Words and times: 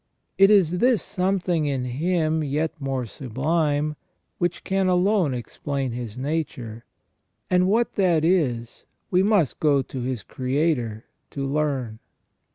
"* 0.21 0.25
It 0.39 0.49
is 0.49 0.79
this 0.79 0.99
something 0.99 1.67
in 1.67 1.85
him 1.85 2.43
yet 2.43 2.73
more 2.81 3.05
sublime 3.05 3.95
which 4.39 4.63
can 4.63 4.87
alone 4.87 5.35
explain 5.35 5.91
his 5.91 6.17
nature, 6.17 6.85
and 7.51 7.67
what 7.67 7.93
that 7.97 8.25
is 8.25 8.87
we 9.11 9.21
must 9.21 9.59
go 9.59 9.83
to 9.83 10.01
his 10.01 10.23
Creator 10.23 11.05
to 11.29 11.45
learn. 11.45 11.99